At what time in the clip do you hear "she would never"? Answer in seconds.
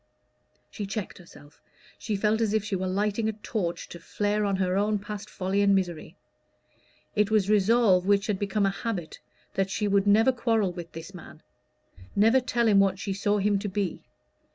9.69-10.31